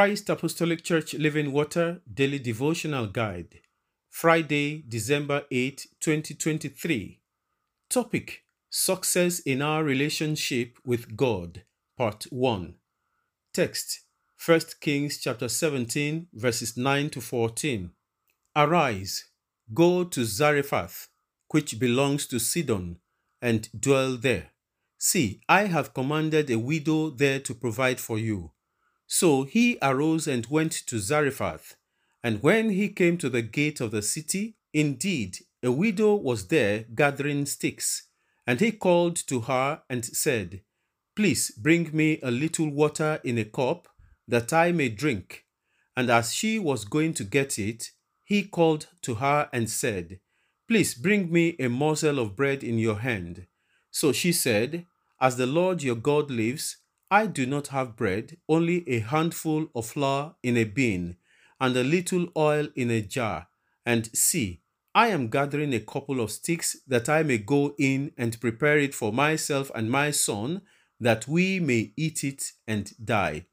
Christ 0.00 0.30
Apostolic 0.30 0.82
Church 0.82 1.12
Living 1.12 1.52
Water 1.52 2.00
Daily 2.10 2.38
Devotional 2.38 3.06
Guide, 3.06 3.60
Friday, 4.08 4.82
December 4.88 5.42
8, 5.50 5.88
2023. 6.00 7.20
Topic 7.90 8.44
Success 8.70 9.40
in 9.40 9.60
Our 9.60 9.84
Relationship 9.84 10.78
with 10.86 11.18
God, 11.18 11.64
Part 11.98 12.24
1. 12.30 12.76
Text 13.52 14.06
1 14.42 14.60
Kings 14.80 15.18
chapter 15.18 15.48
17, 15.48 16.28
verses 16.32 16.78
9 16.78 17.10
to 17.10 17.20
14. 17.20 17.90
Arise, 18.56 19.26
go 19.74 20.04
to 20.04 20.24
Zarephath, 20.24 21.08
which 21.50 21.78
belongs 21.78 22.26
to 22.28 22.38
Sidon, 22.38 22.96
and 23.42 23.68
dwell 23.78 24.16
there. 24.16 24.52
See, 24.96 25.42
I 25.46 25.66
have 25.66 25.92
commanded 25.92 26.50
a 26.50 26.58
widow 26.58 27.10
there 27.10 27.40
to 27.40 27.54
provide 27.54 28.00
for 28.00 28.18
you. 28.18 28.52
So 29.12 29.42
he 29.42 29.76
arose 29.82 30.28
and 30.28 30.46
went 30.46 30.70
to 30.86 31.00
Zarephath. 31.00 31.74
And 32.22 32.40
when 32.44 32.70
he 32.70 32.88
came 32.88 33.18
to 33.18 33.28
the 33.28 33.42
gate 33.42 33.80
of 33.80 33.90
the 33.90 34.02
city, 34.02 34.54
indeed, 34.72 35.38
a 35.64 35.72
widow 35.72 36.14
was 36.14 36.46
there 36.46 36.84
gathering 36.94 37.44
sticks. 37.44 38.04
And 38.46 38.60
he 38.60 38.70
called 38.70 39.16
to 39.26 39.40
her 39.40 39.82
and 39.90 40.04
said, 40.04 40.62
Please 41.16 41.50
bring 41.50 41.90
me 41.92 42.20
a 42.22 42.30
little 42.30 42.70
water 42.70 43.20
in 43.24 43.36
a 43.36 43.44
cup, 43.44 43.88
that 44.28 44.52
I 44.52 44.70
may 44.70 44.88
drink. 44.88 45.44
And 45.96 46.08
as 46.08 46.32
she 46.32 46.60
was 46.60 46.84
going 46.84 47.14
to 47.14 47.24
get 47.24 47.58
it, 47.58 47.90
he 48.22 48.44
called 48.44 48.86
to 49.02 49.16
her 49.16 49.50
and 49.52 49.68
said, 49.68 50.20
Please 50.68 50.94
bring 50.94 51.32
me 51.32 51.56
a 51.58 51.68
morsel 51.68 52.20
of 52.20 52.36
bread 52.36 52.62
in 52.62 52.78
your 52.78 53.00
hand. 53.00 53.48
So 53.90 54.12
she 54.12 54.30
said, 54.30 54.86
As 55.20 55.36
the 55.36 55.46
Lord 55.46 55.82
your 55.82 55.96
God 55.96 56.30
lives, 56.30 56.76
I 57.10 57.26
do 57.26 57.46
not 57.46 57.68
have 57.68 57.96
bread, 57.96 58.36
only 58.48 58.88
a 58.88 59.00
handful 59.00 59.68
of 59.74 59.86
flour 59.86 60.36
in 60.42 60.56
a 60.56 60.64
bin, 60.64 61.16
and 61.60 61.76
a 61.76 61.84
little 61.84 62.28
oil 62.36 62.68
in 62.76 62.90
a 62.90 63.02
jar. 63.02 63.48
And 63.84 64.08
see, 64.16 64.62
I 64.94 65.08
am 65.08 65.28
gathering 65.28 65.74
a 65.74 65.80
couple 65.80 66.20
of 66.20 66.30
sticks 66.30 66.76
that 66.86 67.08
I 67.08 67.22
may 67.22 67.38
go 67.38 67.74
in 67.78 68.12
and 68.16 68.40
prepare 68.40 68.78
it 68.78 68.94
for 68.94 69.12
myself 69.12 69.70
and 69.74 69.90
my 69.90 70.10
son, 70.10 70.62
that 71.00 71.26
we 71.26 71.60
may 71.60 71.92
eat 71.96 72.24
it 72.24 72.52
and 72.66 72.92
die. 73.04 73.46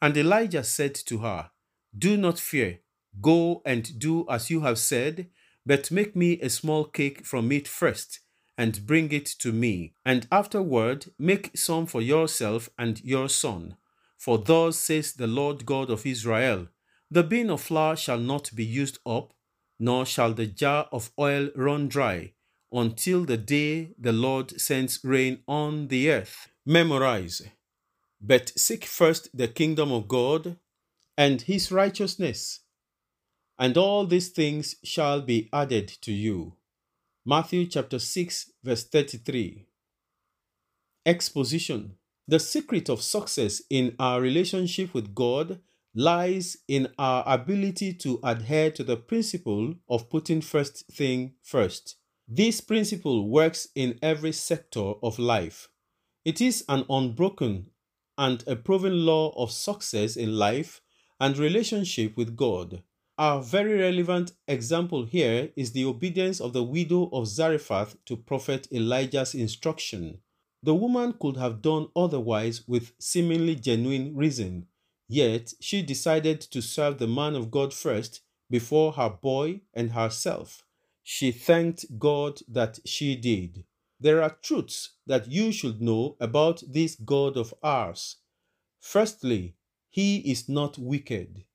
And 0.00 0.16
Elijah 0.16 0.64
said 0.64 0.94
to 1.06 1.18
her, 1.18 1.50
Do 1.96 2.16
not 2.16 2.38
fear 2.38 2.80
Go 3.20 3.62
and 3.64 3.98
do 3.98 4.26
as 4.28 4.50
you 4.50 4.60
have 4.60 4.78
said, 4.78 5.28
but 5.64 5.90
make 5.90 6.14
me 6.14 6.40
a 6.40 6.50
small 6.50 6.84
cake 6.84 7.24
from 7.24 7.50
it 7.50 7.66
first, 7.66 8.20
and 8.58 8.86
bring 8.86 9.12
it 9.12 9.26
to 9.26 9.52
me. 9.52 9.94
And 10.04 10.26
afterward, 10.32 11.06
make 11.18 11.56
some 11.56 11.86
for 11.86 12.00
yourself 12.00 12.70
and 12.78 13.02
your 13.04 13.28
son. 13.28 13.76
For 14.18 14.38
thus 14.38 14.78
says 14.78 15.12
the 15.12 15.26
Lord 15.26 15.66
God 15.66 15.90
of 15.90 16.06
Israel 16.06 16.68
The 17.10 17.22
bin 17.22 17.50
of 17.50 17.60
flour 17.60 17.96
shall 17.96 18.18
not 18.18 18.50
be 18.54 18.64
used 18.64 18.98
up, 19.06 19.32
nor 19.78 20.06
shall 20.06 20.32
the 20.32 20.46
jar 20.46 20.88
of 20.90 21.10
oil 21.18 21.50
run 21.54 21.88
dry, 21.88 22.32
until 22.72 23.24
the 23.24 23.36
day 23.36 23.94
the 23.98 24.12
Lord 24.12 24.60
sends 24.60 25.00
rain 25.04 25.42
on 25.46 25.88
the 25.88 26.10
earth. 26.10 26.48
Memorize. 26.64 27.42
But 28.20 28.52
seek 28.56 28.84
first 28.84 29.36
the 29.36 29.48
kingdom 29.48 29.92
of 29.92 30.08
God 30.08 30.56
and 31.16 31.42
his 31.42 31.70
righteousness 31.70 32.60
and 33.58 33.76
all 33.76 34.06
these 34.06 34.28
things 34.28 34.76
shall 34.84 35.20
be 35.22 35.48
added 35.52 35.88
to 36.02 36.12
you. 36.12 36.54
Matthew 37.28 37.66
chapter 37.66 37.98
6, 37.98 38.52
verse 38.62 38.84
33. 38.84 39.66
Exposition 41.04 41.96
The 42.28 42.38
secret 42.38 42.88
of 42.88 43.02
success 43.02 43.62
in 43.68 43.96
our 43.98 44.20
relationship 44.20 44.94
with 44.94 45.12
God 45.12 45.58
lies 45.92 46.58
in 46.68 46.86
our 47.00 47.24
ability 47.26 47.94
to 47.94 48.20
adhere 48.22 48.70
to 48.70 48.84
the 48.84 48.96
principle 48.96 49.74
of 49.88 50.08
putting 50.08 50.40
first 50.40 50.86
thing 50.92 51.32
first. 51.42 51.96
This 52.28 52.60
principle 52.60 53.28
works 53.28 53.66
in 53.74 53.98
every 54.00 54.30
sector 54.30 54.92
of 55.02 55.18
life. 55.18 55.68
It 56.24 56.40
is 56.40 56.64
an 56.68 56.84
unbroken 56.88 57.70
and 58.16 58.44
a 58.46 58.54
proven 58.54 59.04
law 59.04 59.30
of 59.30 59.50
success 59.50 60.14
in 60.14 60.38
life 60.38 60.80
and 61.18 61.36
relationship 61.36 62.16
with 62.16 62.36
God. 62.36 62.84
A 63.18 63.40
very 63.40 63.78
relevant 63.78 64.32
example 64.46 65.06
here 65.06 65.50
is 65.56 65.72
the 65.72 65.86
obedience 65.86 66.38
of 66.38 66.52
the 66.52 66.62
widow 66.62 67.08
of 67.14 67.26
Zarephath 67.26 67.96
to 68.04 68.14
Prophet 68.14 68.68
Elijah's 68.70 69.34
instruction. 69.34 70.20
The 70.62 70.74
woman 70.74 71.14
could 71.18 71.38
have 71.38 71.62
done 71.62 71.88
otherwise 71.96 72.68
with 72.68 72.92
seemingly 72.98 73.54
genuine 73.54 74.14
reason, 74.14 74.66
yet 75.08 75.54
she 75.60 75.80
decided 75.80 76.42
to 76.42 76.60
serve 76.60 76.98
the 76.98 77.06
man 77.06 77.34
of 77.34 77.50
God 77.50 77.72
first 77.72 78.20
before 78.50 78.92
her 78.92 79.08
boy 79.08 79.62
and 79.72 79.92
herself. 79.92 80.62
She 81.02 81.32
thanked 81.32 81.98
God 81.98 82.40
that 82.46 82.80
she 82.84 83.16
did. 83.16 83.64
There 83.98 84.22
are 84.22 84.36
truths 84.42 84.90
that 85.06 85.26
you 85.26 85.52
should 85.52 85.80
know 85.80 86.18
about 86.20 86.62
this 86.68 86.96
God 86.96 87.38
of 87.38 87.54
ours. 87.62 88.16
Firstly, 88.78 89.56
he 89.88 90.18
is 90.18 90.50
not 90.50 90.76
wicked. 90.76 91.45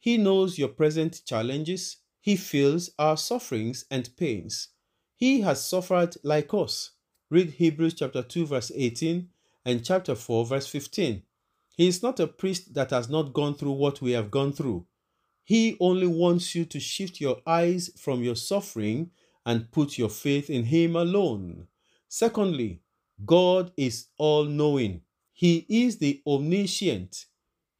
He 0.00 0.16
knows 0.16 0.58
your 0.58 0.68
present 0.68 1.20
challenges. 1.26 1.98
He 2.20 2.34
feels 2.36 2.90
our 2.98 3.16
sufferings 3.16 3.84
and 3.90 4.08
pains. 4.16 4.68
He 5.14 5.42
has 5.42 5.64
suffered 5.64 6.16
like 6.24 6.52
us. 6.54 6.92
Read 7.30 7.50
Hebrews 7.50 7.94
chapter 7.94 8.22
2 8.22 8.46
verse 8.46 8.72
18 8.74 9.28
and 9.66 9.84
chapter 9.84 10.14
4 10.14 10.46
verse 10.46 10.66
15. 10.66 11.22
He 11.76 11.86
is 11.86 12.02
not 12.02 12.18
a 12.18 12.26
priest 12.26 12.74
that 12.74 12.90
has 12.90 13.08
not 13.10 13.34
gone 13.34 13.54
through 13.54 13.72
what 13.72 14.00
we 14.00 14.12
have 14.12 14.30
gone 14.30 14.52
through. 14.52 14.86
He 15.44 15.76
only 15.80 16.06
wants 16.06 16.54
you 16.54 16.64
to 16.64 16.80
shift 16.80 17.20
your 17.20 17.42
eyes 17.46 17.90
from 17.98 18.22
your 18.22 18.36
suffering 18.36 19.10
and 19.44 19.70
put 19.70 19.98
your 19.98 20.08
faith 20.08 20.48
in 20.48 20.64
Him 20.64 20.96
alone. 20.96 21.68
Secondly, 22.08 22.80
God 23.24 23.72
is 23.76 24.06
all 24.16 24.44
knowing. 24.44 25.02
He 25.32 25.66
is 25.68 25.98
the 25.98 26.22
omniscient. 26.26 27.26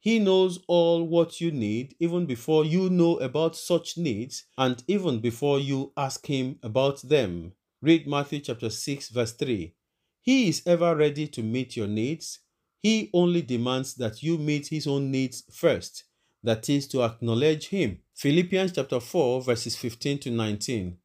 He 0.01 0.17
knows 0.17 0.57
all 0.67 1.03
what 1.03 1.39
you 1.39 1.51
need 1.51 1.95
even 1.99 2.25
before 2.25 2.65
you 2.65 2.89
know 2.89 3.17
about 3.17 3.55
such 3.55 3.99
needs 3.99 4.45
and 4.57 4.83
even 4.87 5.19
before 5.19 5.59
you 5.59 5.93
ask 5.95 6.25
Him 6.25 6.57
about 6.63 7.03
them. 7.03 7.53
Read 7.83 8.07
Matthew 8.07 8.39
chapter 8.39 8.71
6, 8.71 9.09
verse 9.09 9.33
3. 9.33 9.75
He 10.19 10.49
is 10.49 10.63
ever 10.65 10.95
ready 10.95 11.27
to 11.27 11.43
meet 11.43 11.77
your 11.77 11.85
needs. 11.85 12.39
He 12.81 13.11
only 13.13 13.43
demands 13.43 13.93
that 13.95 14.23
you 14.23 14.39
meet 14.39 14.69
His 14.69 14.87
own 14.87 15.11
needs 15.11 15.43
first, 15.51 16.05
that 16.41 16.67
is, 16.67 16.87
to 16.87 17.03
acknowledge 17.03 17.67
Him. 17.67 17.99
Philippians 18.15 18.71
chapter 18.71 18.99
4, 18.99 19.43
verses 19.43 19.75
15 19.75 20.17
to 20.17 20.31
19. 20.31 20.97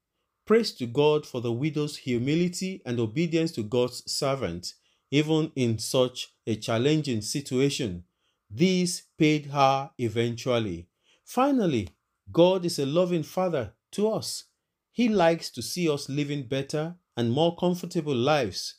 Praise 0.47 0.73
to 0.73 0.87
God 0.87 1.26
for 1.26 1.43
the 1.43 1.53
widow's 1.53 1.99
humility 1.99 2.81
and 2.87 2.99
obedience 2.99 3.53
to 3.53 3.62
God's 3.62 4.11
servant, 4.11 4.73
even 5.11 5.53
in 5.55 5.79
such 5.79 6.32
a 6.47 6.56
challenging 6.56 7.21
situation. 7.21 8.05
This 8.51 9.03
paid 9.19 9.47
her 9.47 9.91
eventually. 9.99 10.89
Finally, 11.25 11.89
God 12.31 12.65
is 12.65 12.79
a 12.79 12.87
loving 12.87 13.23
Father 13.23 13.75
to 13.93 14.09
us. 14.09 14.45
He 14.93 15.09
likes 15.09 15.51
to 15.51 15.63
see 15.63 15.89
us 15.89 16.09
living 16.09 16.45
better 16.45 16.97
and 17.17 17.31
more 17.31 17.57
comfortable 17.57 18.15
lives. 18.15 18.77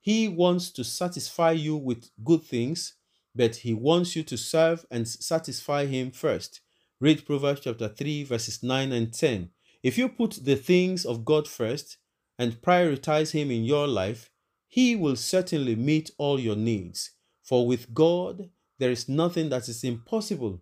He 0.00 0.28
wants 0.28 0.70
to 0.72 0.84
satisfy 0.84 1.52
you 1.52 1.76
with 1.76 2.10
good 2.24 2.42
things, 2.42 2.94
but 3.34 3.56
He 3.56 3.74
wants 3.74 4.16
you 4.16 4.22
to 4.24 4.36
serve 4.36 4.86
and 4.90 5.06
satisfy 5.06 5.86
Him 5.86 6.10
first. 6.10 6.60
Read 7.00 7.26
Proverbs 7.26 7.60
chapter 7.60 7.88
3, 7.88 8.24
verses 8.24 8.62
9 8.62 8.92
and 8.92 9.12
10. 9.12 9.50
If 9.82 9.96
you 9.96 10.08
put 10.08 10.44
the 10.44 10.56
things 10.56 11.04
of 11.04 11.24
God 11.24 11.46
first 11.46 11.98
and 12.38 12.60
prioritize 12.60 13.32
Him 13.32 13.50
in 13.50 13.64
your 13.64 13.86
life, 13.86 14.30
He 14.66 14.96
will 14.96 15.16
certainly 15.16 15.76
meet 15.76 16.10
all 16.18 16.40
your 16.40 16.56
needs. 16.56 17.12
For 17.42 17.66
with 17.66 17.92
God, 17.94 18.50
there 18.80 18.90
is 18.90 19.10
nothing 19.10 19.50
that 19.50 19.68
is 19.68 19.84
impossible. 19.84 20.58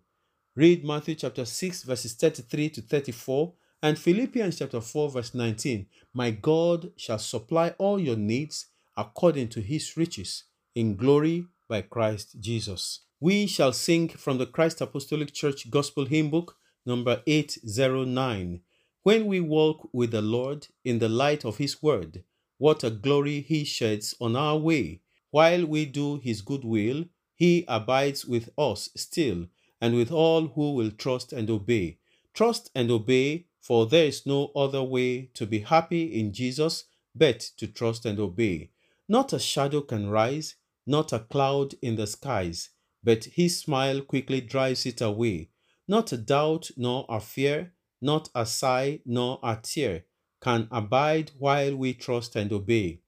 Read 0.53 0.83
Matthew 0.83 1.15
chapter 1.15 1.45
6, 1.45 1.83
verses 1.83 2.13
33 2.15 2.69
to 2.71 2.81
34, 2.81 3.53
and 3.81 3.97
Philippians 3.97 4.59
chapter 4.59 4.81
4, 4.81 5.09
verse 5.09 5.33
19. 5.33 5.85
My 6.13 6.31
God 6.31 6.91
shall 6.97 7.17
supply 7.17 7.73
all 7.77 7.97
your 7.97 8.17
needs 8.17 8.65
according 8.97 9.47
to 9.49 9.61
his 9.61 9.95
riches 9.95 10.43
in 10.75 10.97
glory 10.97 11.45
by 11.69 11.81
Christ 11.81 12.35
Jesus. 12.41 13.05
We 13.21 13.47
shall 13.47 13.71
sing 13.71 14.09
from 14.09 14.37
the 14.37 14.45
Christ 14.45 14.81
Apostolic 14.81 15.33
Church 15.33 15.69
Gospel 15.69 16.03
Hymn 16.05 16.29
Book, 16.29 16.57
number 16.85 17.23
809. 17.25 18.59
When 19.03 19.27
we 19.27 19.39
walk 19.39 19.87
with 19.93 20.11
the 20.11 20.21
Lord 20.21 20.67
in 20.83 20.99
the 20.99 21.07
light 21.07 21.45
of 21.45 21.57
his 21.57 21.81
word, 21.81 22.25
what 22.57 22.83
a 22.83 22.89
glory 22.89 23.39
he 23.39 23.63
sheds 23.63 24.13
on 24.19 24.35
our 24.35 24.57
way. 24.57 24.99
While 25.31 25.65
we 25.65 25.85
do 25.85 26.17
his 26.17 26.41
good 26.41 26.65
will, 26.65 27.05
he 27.39 27.63
abides 27.69 28.25
with 28.25 28.49
us 28.57 28.89
still, 28.97 29.47
and 29.79 29.95
with 29.95 30.11
all 30.11 30.47
who 30.47 30.73
will 30.73 30.91
trust 30.91 31.31
and 31.31 31.49
obey. 31.49 31.97
Trust 32.33 32.69
and 32.75 32.91
obey, 32.91 33.45
for 33.61 33.85
there 33.85 34.07
is 34.07 34.25
no 34.25 34.51
other 34.57 34.83
way 34.83 35.29
to 35.35 35.45
be 35.45 35.59
happy 35.59 36.19
in 36.19 36.33
Jesus 36.33 36.83
but 37.15 37.39
to 37.55 37.65
trust 37.65 38.05
and 38.05 38.19
obey. 38.19 38.71
Not 39.07 39.31
a 39.31 39.39
shadow 39.39 39.79
can 39.79 40.09
rise, 40.09 40.55
not 40.85 41.13
a 41.13 41.19
cloud 41.19 41.75
in 41.81 41.95
the 41.95 42.07
skies, 42.07 42.71
but 43.01 43.23
his 43.23 43.57
smile 43.57 44.01
quickly 44.01 44.41
drives 44.41 44.85
it 44.85 44.99
away. 44.99 45.49
Not 45.87 46.11
a 46.11 46.17
doubt 46.17 46.71
nor 46.75 47.05
a 47.07 47.21
fear, 47.21 47.71
not 48.01 48.27
a 48.35 48.45
sigh 48.45 48.99
nor 49.05 49.39
a 49.41 49.57
tear 49.63 50.03
can 50.41 50.67
abide 50.71 51.31
while 51.39 51.75
we 51.75 51.93
trust 51.93 52.35
and 52.35 52.51
obey. 52.51 52.99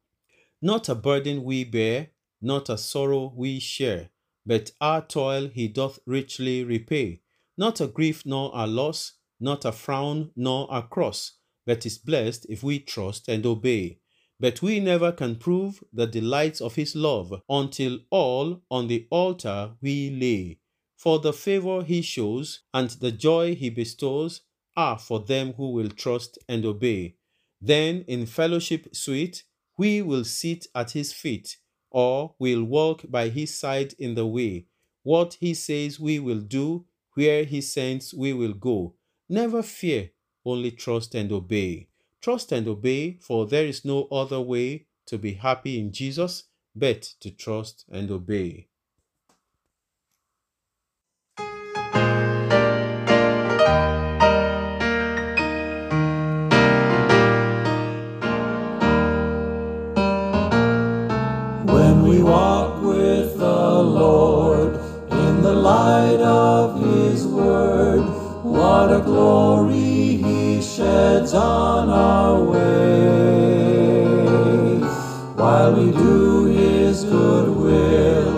Not 0.62 0.88
a 0.88 0.96
burden 0.96 1.44
we 1.44 1.66
bear, 1.66 2.12
not 2.42 2.70
a 2.70 2.78
sorrow 2.78 3.34
we 3.36 3.60
share, 3.60 4.10
but 4.46 4.72
our 4.82 5.06
toil 5.06 5.48
he 5.48 5.68
doth 5.68 6.00
richly 6.06 6.64
repay. 6.64 7.22
Not 7.58 7.82
a 7.82 7.88
grief 7.88 8.26
nor 8.26 8.52
a 8.54 8.66
loss, 8.66 9.14
not 9.40 9.66
a 9.66 9.72
frown 9.72 10.32
nor 10.36 10.68
a 10.72 10.82
cross, 10.82 11.34
but 11.66 11.86
is 11.86 11.98
blessed 11.98 12.46
if 12.50 12.64
we 12.64 12.80
trust 12.80 13.28
and 13.28 13.46
obey. 13.46 14.00
But 14.40 14.62
we 14.62 14.80
never 14.80 15.12
can 15.12 15.36
prove 15.36 15.84
the 15.94 16.08
delights 16.08 16.62
of 16.62 16.76
his 16.76 16.96
love 16.96 17.42
until 17.48 18.00
all 18.10 18.64
on 18.72 18.88
the 18.88 19.08
altar 19.12 19.76
we 19.82 20.10
lay. 20.10 20.60
For 20.98 21.20
the 21.20 21.34
favor 21.34 21.84
he 21.84 22.02
shows 22.02 22.62
and 22.74 22.90
the 22.90 23.12
joy 23.12 23.56
he 23.56 23.70
bestows 23.70 24.42
are 24.76 24.98
for 24.98 25.20
them 25.20 25.54
who 25.54 25.72
will 25.72 25.90
trust 25.90 26.40
and 26.48 26.66
obey. 26.66 27.18
Then 27.60 28.04
in 28.08 28.26
fellowship 28.26 28.96
sweet, 28.96 29.44
we 29.78 30.02
will 30.02 30.24
sit 30.24 30.68
at 30.74 30.92
his 30.92 31.14
feet, 31.14 31.58
or 31.92 32.34
will 32.40 32.64
walk 32.64 33.04
by 33.10 33.30
his 33.30 33.54
side 33.54 33.94
in 34.00 34.16
the 34.16 34.26
way. 34.26 34.66
What 35.04 35.38
he 35.40 35.54
says 35.54 36.00
we 36.00 36.20
will 36.20 36.42
do, 36.42 36.86
where 37.14 37.44
he 37.44 37.62
sends 37.62 38.14
we 38.14 38.34
will 38.34 38.54
go. 38.54 38.96
Never 39.30 39.62
fear, 39.62 40.12
only 40.46 40.72
trust 40.72 41.14
and 41.14 41.32
obey. 41.32 41.90
Trust 42.22 42.52
and 42.52 42.68
obey, 42.68 43.18
for 43.22 43.46
there 43.46 43.66
is 43.66 43.86
no 43.86 44.08
other 44.12 44.40
way 44.40 44.88
to 45.08 45.18
be 45.18 45.34
happy 45.34 45.80
in 45.80 45.92
Jesus 45.92 46.46
but 46.76 47.02
to 47.20 47.32
trust 47.32 47.86
and 47.92 48.10
obey. 48.10 48.68
Walk 62.32 62.82
with 62.82 63.38
the 63.38 63.84
Lord 64.02 64.76
in 65.12 65.42
the 65.42 65.54
light 65.54 66.22
of 66.22 66.80
His 66.80 67.28
Word, 67.28 68.04
what 68.44 68.88
a 69.00 69.02
glory 69.02 70.16
He 70.26 70.62
sheds 70.62 71.34
on 71.34 71.90
our 71.90 72.42
way. 72.54 73.72
While 75.42 75.72
we 75.80 75.92
do 75.92 76.46
His 76.46 77.04
good 77.04 77.50
will, 77.66 78.34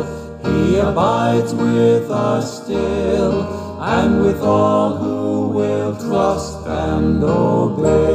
He 0.48 0.78
abides 0.78 1.54
with 1.54 2.10
us 2.10 2.64
still, 2.64 3.36
and 3.80 4.24
with 4.26 4.42
all 4.42 4.98
who 4.98 5.50
will 5.50 5.96
trust 5.98 6.66
and 6.66 7.24
obey. 7.24 8.13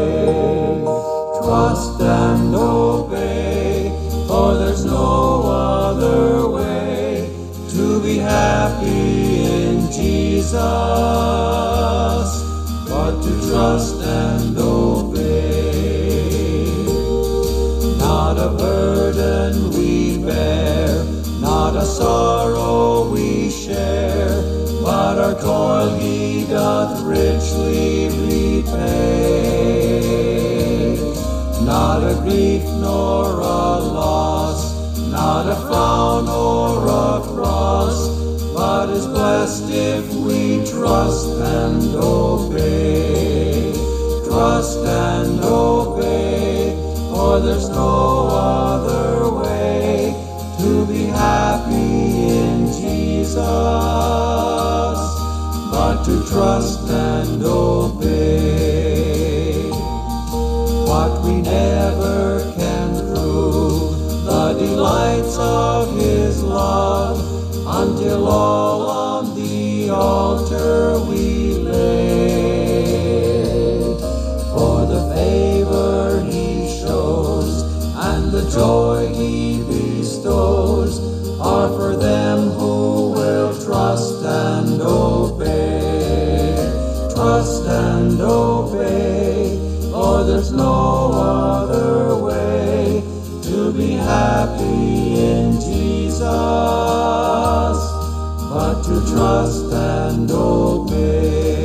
Jesus 10.48 12.42
but 12.88 13.20
to 13.20 13.30
trust 13.50 14.00
and 14.00 14.56
obey. 14.56 15.12
Not 17.98 18.38
a 18.38 18.48
burden 18.56 19.70
we 19.72 20.16
bear, 20.24 21.04
not 21.38 21.76
a 21.76 21.84
sorrow 21.84 23.10
we 23.10 23.50
share, 23.50 24.42
but 24.82 25.18
our 25.18 25.34
toil 25.38 25.98
he 25.98 26.46
doth 26.46 27.02
richly 27.02 28.08
repay. 28.08 28.88
Not 31.62 32.02
a 32.10 32.14
grief 32.22 32.62
nor 32.80 33.40
a 33.40 33.80
loss, 33.80 34.72
not 35.10 35.46
a 35.46 35.56
frown 35.68 36.26
or 36.26 36.86
a 36.86 37.37
but 38.88 38.96
is 38.96 39.06
blessed 39.06 39.70
if 39.70 40.14
we 40.14 40.64
trust 40.64 41.28
and 41.28 41.94
obey. 41.96 43.72
Trust 44.24 44.78
and 44.78 45.40
obey, 45.44 46.74
for 47.10 47.38
there's 47.40 47.68
no 47.68 48.28
other 48.28 49.30
way 49.42 50.14
to 50.58 50.86
be 50.86 51.04
happy 51.04 52.28
in 52.28 52.66
Jesus 52.68 53.34
but 55.70 56.02
to 56.04 56.24
trust 56.26 56.87
and 88.08 88.20
obey, 88.22 89.58
for 89.90 90.24
there's 90.24 90.50
no 90.50 91.12
other 91.12 92.16
way 92.16 93.02
to 93.42 93.70
be 93.72 93.92
happy 93.92 95.20
in 95.20 95.52
Jesus 95.60 96.22
but 98.50 98.82
to 98.82 99.04
trust 99.12 99.70
and 99.72 100.30
obey. 100.30 101.58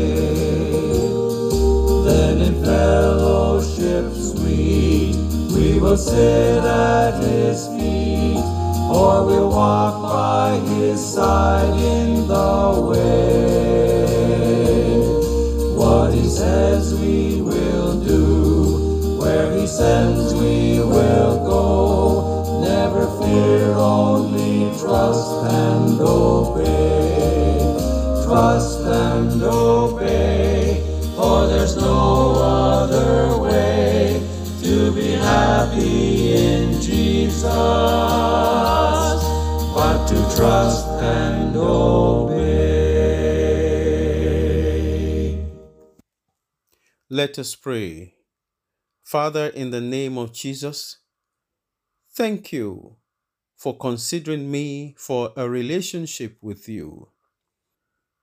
Then 2.08 2.42
in 2.42 2.62
fellowship 2.62 4.12
sweet 4.14 5.16
we 5.56 5.80
will 5.80 5.98
sit 5.98 6.64
at 6.66 7.24
His 7.24 7.68
feet, 7.68 8.44
or 8.92 9.26
we'll 9.26 9.50
walk 9.50 10.02
by 10.04 10.60
His 10.76 11.00
side 11.14 11.80
in 11.80 12.28
the 12.28 12.83
Let 47.13 47.38
us 47.38 47.53
pray. 47.53 48.15
Father, 49.03 49.46
in 49.46 49.70
the 49.70 49.79
name 49.79 50.17
of 50.17 50.34
Jesus, 50.34 50.98
thank 52.12 52.51
you 52.51 52.96
for 53.55 53.77
considering 53.77 54.50
me 54.50 54.96
for 54.98 55.32
a 55.38 55.48
relationship 55.48 56.39
with 56.41 56.67
you. 56.67 57.10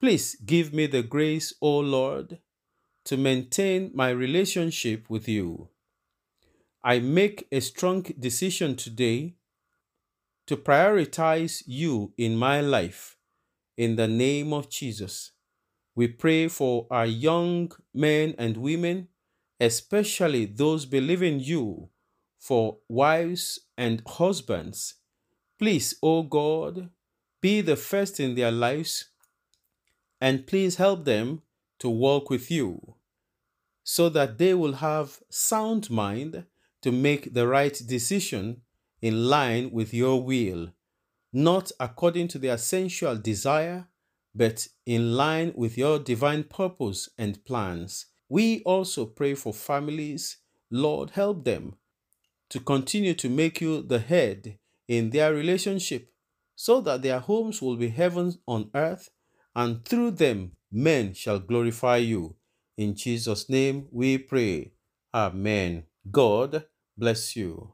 Please 0.01 0.35
give 0.35 0.73
me 0.73 0.89
the 0.89 1.05
grace, 1.05 1.55
O 1.61 1.79
Lord, 1.79 2.41
to 3.05 3.17
maintain 3.17 3.93
my 3.95 4.11
relationship 4.11 5.09
with 5.09 5.29
you. 5.29 5.69
I 6.83 6.99
make 6.99 7.47
a 7.53 7.61
strong 7.61 8.03
decision 8.19 8.75
today 8.75 9.37
to 10.49 10.57
prioritize 10.57 11.63
you 11.65 12.13
in 12.19 12.37
my 12.37 12.61
life. 12.61 13.19
In 13.77 13.95
the 13.95 14.09
name 14.09 14.53
of 14.53 14.69
Jesus, 14.69 15.31
we 16.01 16.09
pray 16.09 16.49
for 16.49 16.87
our 16.91 17.05
young 17.05 17.71
men 17.93 18.35
and 18.39 18.57
women, 18.57 19.09
especially 19.61 20.47
those 20.47 20.87
believing 20.87 21.39
you 21.39 21.91
for 22.39 22.79
wives 22.89 23.61
and 23.77 24.03
husbands. 24.07 24.95
Please, 25.59 25.95
O 26.03 26.23
God, 26.23 26.89
be 27.43 27.61
the 27.61 27.77
first 27.77 28.19
in 28.19 28.35
their 28.35 28.51
lives 28.51 29.11
and 30.23 30.47
please 30.47 30.77
help 30.77 31.05
them 31.05 31.43
to 31.79 31.91
walk 31.91 32.31
with 32.31 32.51
you 32.51 32.95
so 33.85 34.09
that 34.09 34.39
they 34.39 34.55
will 34.55 34.77
have 34.89 35.19
sound 35.29 35.91
mind 35.91 36.47
to 36.81 36.91
make 36.91 37.35
the 37.35 37.47
right 37.47 37.79
decision 37.87 38.63
in 39.03 39.29
line 39.29 39.71
with 39.71 39.93
your 39.93 40.23
will. 40.23 40.73
not 41.33 41.71
according 41.79 42.27
to 42.29 42.39
their 42.39 42.59
sensual 42.59 43.17
desire, 43.17 43.87
but 44.35 44.69
in 44.87 45.17
line 45.17 45.53
with 45.55 45.77
your 45.77 45.99
divine 45.99 46.45
purpose 46.45 47.09
and 47.19 47.45
plans. 47.45 48.07
We 48.29 48.63
also 48.63 49.07
pray 49.07 49.35
for 49.35 49.53
families. 49.53 50.39
Lord, 50.71 51.11
help 51.11 51.45
them 51.45 51.75
to 52.51 52.61
continue 52.61 53.15
to 53.15 53.29
make 53.29 53.61
you 53.61 53.83
the 53.83 53.99
head 53.99 54.59
in 54.87 55.11
their 55.11 55.35
relationship 55.35 56.13
so 56.55 56.81
that 56.83 57.03
their 57.03 57.21
homes 57.21 57.63
will 57.63 57.77
be 57.77 57.89
heaven 57.89 58.35
on 58.47 58.71
earth 58.75 59.09
and 59.55 59.85
through 59.85 60.13
them 60.13 60.53
men 60.71 61.15
shall 61.15 61.39
glorify 61.39 61.97
you. 61.97 62.37
In 62.77 62.95
Jesus' 62.95 63.49
name 63.49 63.89
we 63.91 64.19
pray. 64.19 64.73
Amen. 65.13 65.85
God 66.11 66.65
bless 66.97 67.35
you. 67.35 67.73